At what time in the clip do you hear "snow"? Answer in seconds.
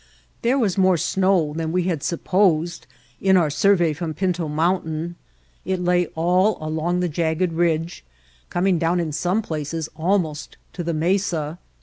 0.97-1.53